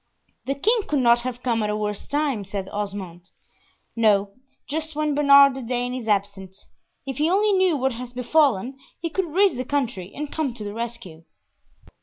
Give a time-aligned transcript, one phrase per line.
[0.47, 3.29] "The king could not have come at a worse time," said Osmond.
[3.95, 4.33] "No,
[4.67, 6.57] just when Bernard the Dane is absent.
[7.05, 10.63] If he only knew what has befallen, he could raise the country, and come to
[10.63, 11.25] the rescue."